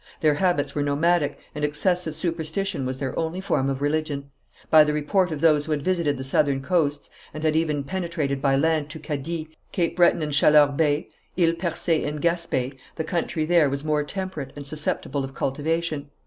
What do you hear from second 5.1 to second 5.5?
of